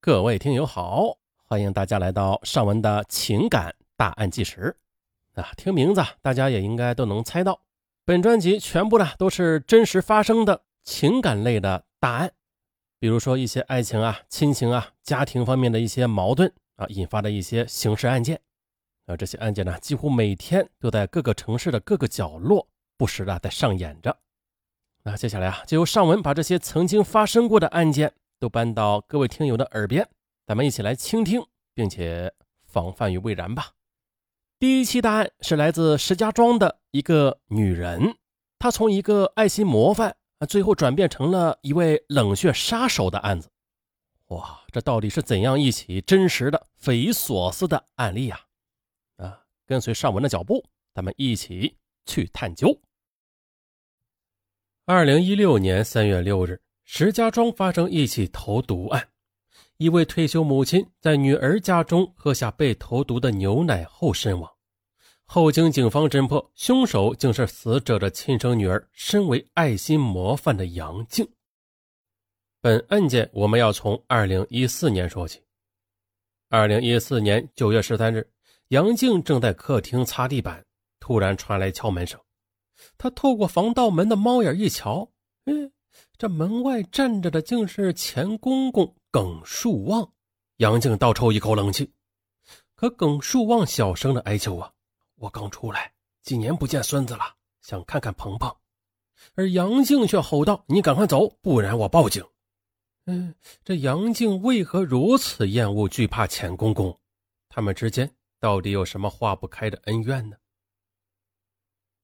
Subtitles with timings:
[0.00, 4.76] 各位听友好，欢迎大家来到尚文的情感大案纪实
[5.34, 5.50] 啊！
[5.56, 7.62] 听名字，大家也应该都能猜到，
[8.04, 12.32] 本专辑全部呢都是真实发生的情感类的大案，
[13.00, 18.40] 比如说一些爱情啊、亲情啊、家庭方面的一些矛盾啊引发的一些刑事案件
[19.06, 24.16] 啊，这些案件呢几乎每天都在各个城市的各个角落不时的在上演着。
[25.02, 28.14] 那接下来啊，就由尚文把这些曾经发生过的案件。
[28.38, 30.08] 都搬到各位听友的耳边，
[30.46, 31.42] 咱们一起来倾听，
[31.74, 32.32] 并且
[32.66, 33.72] 防范于未然吧。
[34.58, 38.16] 第一期大案是来自石家庄的一个女人，
[38.58, 43.48] 她从一个爱心模范啊，最后转变成了一位冷血杀手的案子。
[44.26, 48.40] 哇，这到底是怎样一起真实的、匪夷所思的案例呀？
[49.16, 52.80] 啊，跟随上文的脚步，咱们一起去探究。
[54.84, 56.60] 二零一六年三月六日。
[56.90, 59.08] 石家庄发生一起投毒案，
[59.76, 64.50] 一位退休母亲在女儿家中喝下被投毒的牛奶后身亡。
[65.26, 71.28] 后经警方侦破，凶手竟是死者的亲生女儿，身为爱心模范的杨静。
[72.62, 75.42] 本案件我们要从二零一四年说起。
[76.48, 78.26] 二零一四年九月十三日，
[78.68, 80.64] 杨静正在客厅擦地板，
[81.00, 82.18] 突然传来敲门声。
[82.96, 85.06] 她透过防盗门的猫眼一瞧，
[85.44, 85.70] 嗯。
[86.16, 90.12] 这门外站着的竟是钱公公耿树旺，
[90.56, 91.92] 杨静倒抽一口冷气。
[92.74, 94.72] 可耿树旺小声的哀求啊
[95.16, 98.54] ：“我刚出来，几年不见孙子了，想看看鹏鹏。”
[99.34, 102.24] 而杨静却吼道：“你赶快走，不然我报警！”
[103.06, 107.00] 嗯，这杨静为何如此厌恶、惧怕钱公公？
[107.48, 110.36] 他们之间到底有什么化不开的恩怨呢？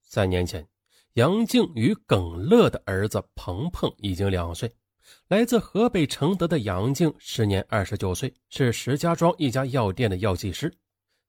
[0.00, 0.66] 三年前。
[1.14, 4.72] 杨静与耿乐的儿子鹏鹏已经两岁。
[5.28, 10.72] 来自河北承德的杨静时年二十九岁，是石家庄一家药店的药剂师。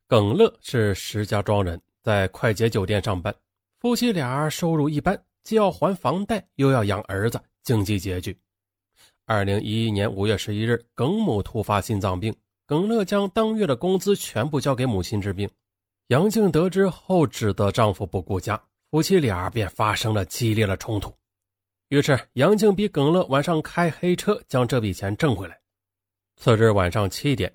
[0.08, 3.34] 耿乐是石家庄人，在快捷酒店上班。
[3.80, 8.40] 夫妻俩收入一般，既要还房贷，又要养儿子，经济拮据。
[9.26, 12.34] 二零一一年五月十一日，耿母突发心脏病，
[12.66, 15.50] 耿乐将当月的工资全部交给母亲治病。
[16.08, 18.62] 杨静得知后，指责丈夫不顾家。
[18.94, 21.12] 夫妻俩便发生了激烈的冲突，
[21.88, 25.60] 于是杨静逼耿乐晚上开黑车将这笔钱挣回来。
[26.36, 27.52] 次日晚上七点，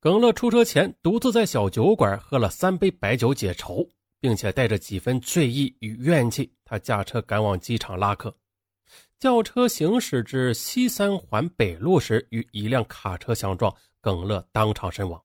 [0.00, 3.88] 耿乐出车前独自在小酒馆喝了三杯白酒解愁，
[4.20, 8.36] 并且带着几分醉意与怨气，他驾车赶往机场拉客。
[9.18, 15.18] 轿车行驶至西三环北路时，与一辆卡车相撞，耿乐当场身亡。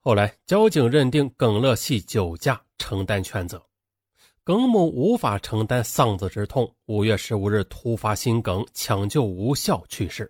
[0.00, 3.66] 后来交警认定耿乐系酒驾，承担全责。
[4.50, 10.28] 耿某无法承担丧子之痛，五月十五日突发心梗，抢救无效去世。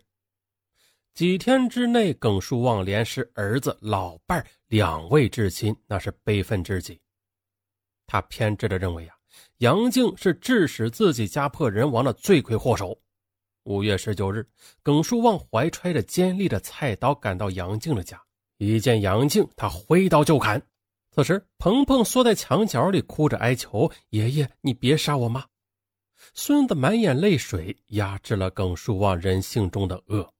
[1.15, 7.01] 几天之内，耿树旺连失儿子、老伴两位至亲，那是悲愤之极。
[8.07, 9.17] 他偏执的认为啊，
[9.61, 12.95] 杨静是致使自己家破人亡的罪魁祸首。
[13.65, 14.47] 五月十九日，
[14.83, 18.23] 耿树旺怀揣着尖利的菜刀赶到杨静的家，
[18.59, 20.63] 一见杨静，他挥刀就砍。
[21.13, 25.45] 此时，鹏鹏缩在墙角里，哭着哀求：“爷爷，你别杀我妈！”
[26.35, 30.33] 孙子满眼泪水，压制了耿树旺人性中的恶。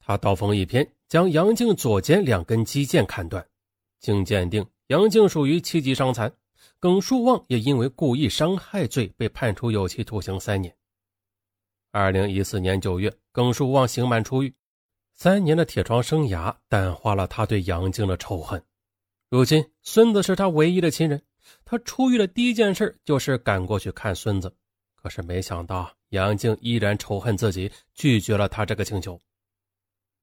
[0.00, 3.46] 他刀锋一偏，将杨静左肩两根肌腱砍断。
[4.00, 6.32] 经鉴定，杨静属于七级伤残，
[6.80, 10.74] 耿树旺也因为故意伤害罪被判处有期徒刑三年。
[11.90, 14.54] 二零一四年九月，耿树旺刑满出狱，
[15.12, 18.62] 三年的铁窗生涯淡化了他对杨静的仇恨。
[19.30, 21.20] 如今，孙子是他唯一的亲人。
[21.62, 24.50] 他出狱的第一件事就是赶过去看孙子。
[24.94, 29.20] 可是没想到，杨静依然仇恨自己，拒绝了他这个请求。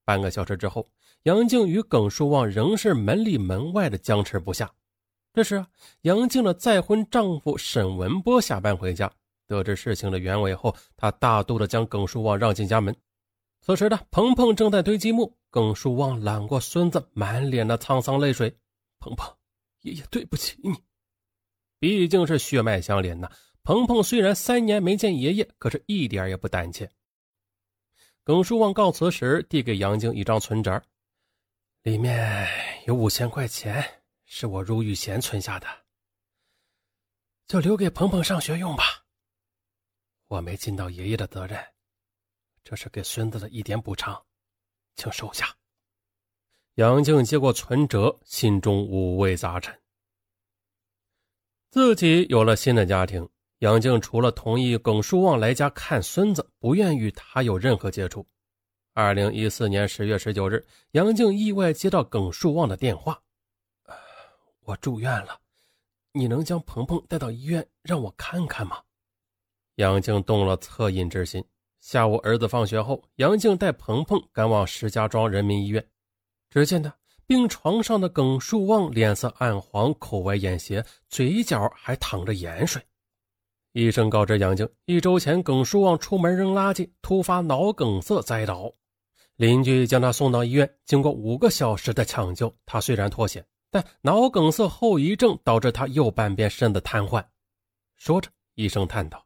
[0.04, 0.90] 半个小时之后，
[1.24, 4.72] 杨静与耿树旺仍是门里门外的僵持不下。
[5.36, 5.64] 这时，
[6.02, 9.12] 杨静的再婚丈夫沈文波下班回家，
[9.46, 12.96] 得知事情的原委后，他大度的将耿树旺让进家门。
[13.62, 18.56] 此时的鹏鹏正在堆积木，耿树旺揽过孙子，满脸的沧桑泪水。
[19.06, 19.38] 鹏鹏，
[19.82, 20.84] 爷爷对不起你，
[21.78, 23.32] 毕竟是血脉相连呐。
[23.62, 26.90] 鹏鹏虽然三年没见爷爷，可是一点也不胆怯。
[28.24, 30.82] 耿书旺告辞时，递给杨静一张存折，
[31.84, 32.48] 里面
[32.88, 35.68] 有五千块钱，是我入狱前存下的，
[37.46, 39.06] 就留给鹏鹏上学用吧。
[40.26, 41.64] 我没尽到爷爷的责任，
[42.64, 44.26] 这是给孙子的一点补偿，
[44.96, 45.56] 请收下。
[46.76, 49.74] 杨静接过存折，心中五味杂陈。
[51.72, 53.26] 自己有了新的家庭，
[53.60, 58.28] 杨静除了同意耿书旺来家看孙子，不愿与他有任何接触。
[58.94, 63.22] 二零一四年十月十九日，杨静意外接到耿树旺的电话
[64.60, 65.40] ：“我住院了，
[66.12, 68.82] 你能将鹏鹏带到医院让我看看吗？”
[69.76, 71.42] 杨静动了恻隐之心。
[71.80, 75.86] 下午儿子放学后，杨静带鹏鹏赶往石家庄人民医院。
[76.50, 76.96] 只见他
[77.26, 82.82] 病床上的耿树旺脸色暗黄，口歪眼斜，嘴角还淌着盐水。
[83.74, 88.72] 医生告知杨静，一周前耿树旺出门扔垃圾，突发脑梗塞栽倒。
[89.36, 97.26] 邻居将他送到医院，经过五个小时的抢救，他虽然脱险，但脑梗塞后遗症导致他右半边身子瘫痪。
[97.98, 99.26] 说着，医生叹道。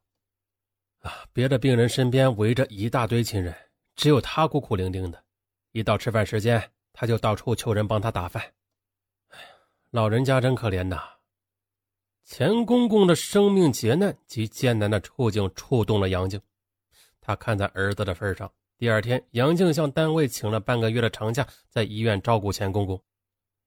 [1.01, 1.13] 啊！
[1.31, 3.55] 别的病人身边围着一大堆亲人，
[3.95, 5.23] 只有他孤苦伶仃的。
[5.71, 8.43] 一到吃饭时间，他就到处求人帮他打饭。
[9.29, 9.47] 哎呀，
[9.91, 11.01] 老人家真可怜呐！
[12.25, 16.41] 钱公公的生命劫难及艰难的处境触动了杨静。
[17.21, 23.01] 他看在儿子的份上，第二天，杨静向单位请了半个月的长假，在医院照顾钱公公。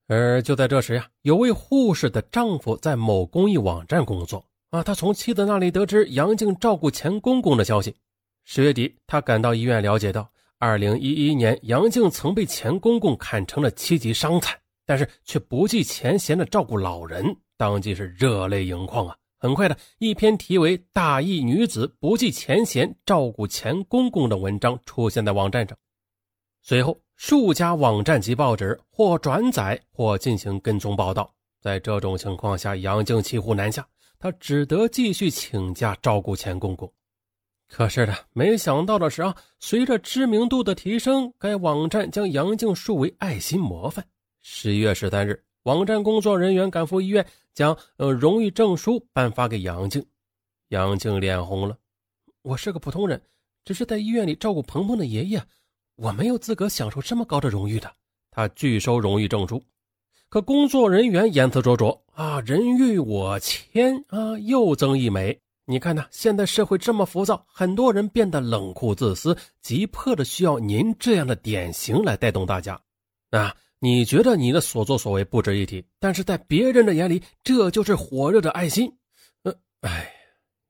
[0.09, 4.47] 而就在这时呀，有位护士的丈夫在某公益网站工作。
[4.69, 7.97] 啊，他从妻子那里得知杨静照顾钱公公的消息。
[8.45, 10.31] 十月底，他赶到医院，了解到，
[10.63, 14.57] 二零一一年杨静曾被钱公公砍成了七级伤残，
[14.87, 19.17] 但是却不计前嫌的照顾老人，当即是热泪盈眶啊！
[19.41, 25.77] 很快的一篇题为《大义女子不计前嫌照顾钱公公》的文章出现在网站上，
[26.63, 31.29] 随后数家网站及报纸或转载或进行跟踪报道。
[31.61, 33.85] 在这种情况下，杨静骑虎难下。
[34.17, 36.89] 他只得继续请假照顾钱公公，
[37.75, 44.05] 可是呢，没想到的是啊，随着知名度的提升，该网站将杨静树为爱心模范。
[44.43, 50.05] 十一月十三日，网站工作人员赶赴医院，将呃荣誉证书颁发给杨静。
[50.69, 51.75] 杨静脸红了，
[52.43, 53.19] 我是个普通人，
[53.65, 55.43] 只是在医院里照顾鹏鹏的爷爷，
[55.97, 57.91] 我没有资格享受这么高的荣誉的。
[58.31, 59.63] 他拒收荣誉证书。
[60.29, 65.41] 可工作人员言辞灼灼啊，人欲我牵啊，又增一枚。
[65.65, 72.81] 你看呐，现在社会这么浮躁，很多人变得冷酷自私，急迫的需要您这样的典型来带动大家。
[73.31, 78.93] 啊，你觉得你的所作所为不值一提，但是在别人的眼里，这就是火热的爱心。
[79.45, 80.13] 呃，哎，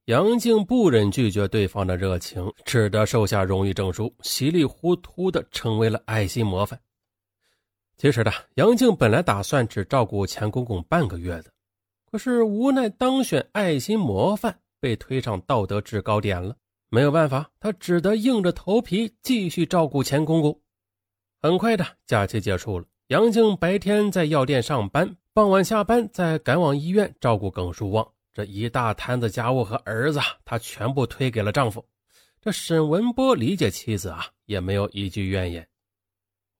[0.04, 6.78] 杨静不忍拒绝对方的热情，只得收下荣誉证书，稀里糊涂的成为了爱心模范。
[7.96, 11.44] 其实呢，杨静本来打算只照顾钱公公半个月的，
[12.10, 16.56] 可是无奈当选爱心模范，被推上道德制高点了。
[16.88, 20.60] 没有办法，他只得硬着头皮继续照顾钱公公。
[21.40, 28.06] 很快的，假期结束了，杨静白天在药店上班，傍晚下班再赶往医院照顾耿树旺。
[28.34, 31.84] 这一大摊子家务和儿子，她全部推给了丈夫。
[32.40, 35.66] 这沈文波理解妻子啊，也没有一句怨言。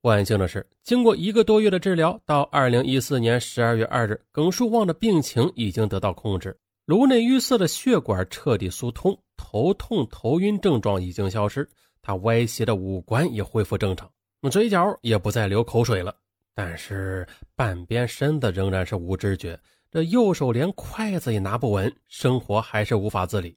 [0.03, 11.69] 万幸的是，经过一个多月的治疗，到二零一四年十二月二日，耿树旺的病情已经得到控制，颅内淤塞的血管彻底疏通，头痛、头晕症状已经消失，
[12.03, 14.11] 他歪斜的五官也恢复正常，
[14.51, 16.15] 嘴角也不再流口水了。
[16.55, 19.59] 但是半边身子仍然是无知觉，
[19.93, 23.57] 这右手连筷子也拿不稳，生活还是无法自理。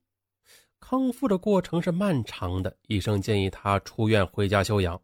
[0.79, 5.01] 康复的过程是漫长的，医生建议他出院回家休养。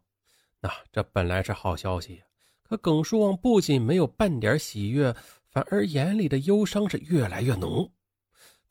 [0.60, 2.22] 那这本来是好消息，
[2.62, 5.12] 可耿树旺不仅没有半点喜悦，
[5.50, 7.90] 反而眼里的忧伤是越来越浓。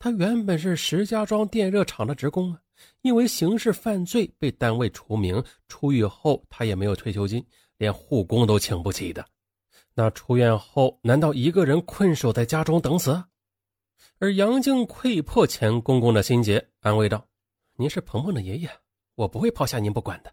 [0.02, 2.58] 他原本是石家庄电热厂的职工啊，
[3.02, 9.24] 因为刑事犯罪被单位除名，出狱后他也没有退休金，连护工都请不起的。
[9.94, 13.22] 那出院后，难道一个人困守在家中等死？
[14.18, 17.24] 而杨静窥破钱公公的心结，安慰道
[17.78, 18.68] ：“您是鹏鹏的爷爷，
[19.14, 20.32] 我不会抛下您不管的。”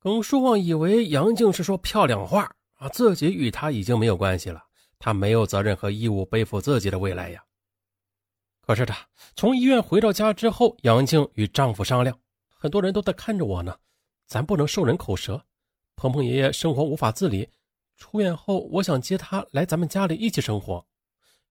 [0.00, 4.62] 耿书旺以为杨静是说漂亮话啊，自己与他已经没有关系了，
[4.98, 7.42] 他没有责任和义务背负自己的未来呀。
[8.68, 8.94] 可是他
[9.34, 12.14] 从医院回到家之后，杨静与丈夫商量，
[12.50, 13.74] 很多人都在看着我呢，
[14.26, 15.42] 咱不能受人口舌。
[15.96, 17.48] 鹏鹏爷爷生活无法自理，
[17.96, 20.84] 出院后我想接他来咱们家里一起生活。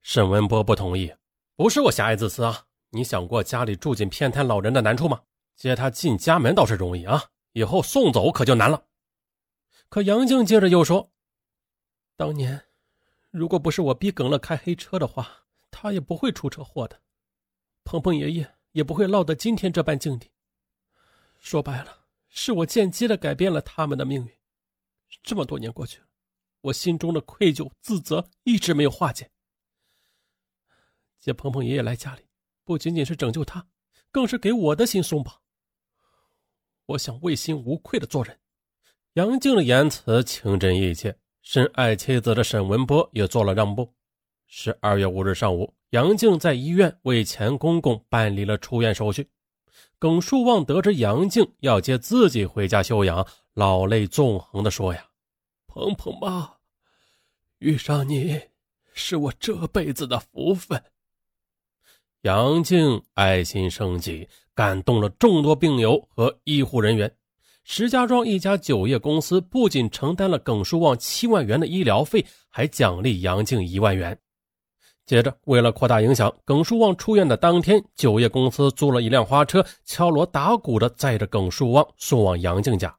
[0.04, 1.12] 沈文波不同意，
[1.56, 5.20] 不是我狭隘自私啊，你想过家里住进偏瘫老人的难处吗？
[5.56, 7.24] 接他进家门倒是容易啊。
[7.54, 8.84] 以后送走可就难了。
[9.90, 11.10] 可杨静接着又说
[12.16, 12.62] ：“当年，
[13.32, 15.28] 如果不是我逼耿乐开黑车的话，
[15.72, 17.00] 他也不会出车祸的，
[17.88, 20.30] 鹏鹏爷爷也不会落得今天这般境地。
[21.40, 24.34] 说白了，是我间接的改变了他们的命运。
[25.24, 26.06] 这么多年过去了，
[26.60, 29.32] 我心中的愧疚、自责一直没有化解。
[31.18, 32.24] 接鹏鹏爷爷来家里，
[32.66, 33.66] 不仅仅是拯救他，
[34.12, 35.34] 更是给我的心松绑。”
[36.88, 38.38] 我想问心无愧的做人。
[39.14, 43.96] 杨静的言辞情真意切，深爱妻子的沈文波也做了让步。
[44.50, 49.28] 十二月五日上午，杨静在医院为钱公公办理了出院手续。
[50.00, 55.06] 耿树旺得知杨静要接自己回家休养，老泪纵横地说：“呀，
[55.68, 56.50] 鹏鹏妈，
[57.60, 58.40] 遇上你
[58.94, 60.82] 是我这辈子的福分。”
[62.24, 67.14] 杨静爱心升级，感动了众多病友和医护人员。
[67.66, 74.18] 石家庄一家酒业公司不仅承担了耿树旺七万元的医疗费，还奖励杨静一万元。
[75.08, 82.94] 接着，为了扩大影响，耿树旺出院的当天，酒业公司租了一辆花车，敲锣打鼓的载着耿树旺送往杨静家。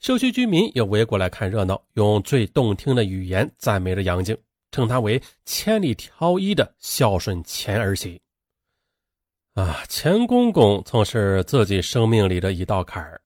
[0.00, 4.36] 社区居民也围过来看热闹，用最动听的语言赞美着杨静，
[4.72, 8.20] 称她为千里挑一的孝顺钱儿媳。
[9.54, 13.20] 啊，钱公公曾是自己生命里的一道坎儿。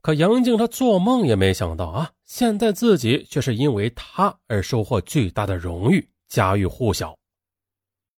[0.00, 7.16] 可杨静她做梦也没想到啊，现在自己却是因为他而收获巨大的荣誉，家喻户晓。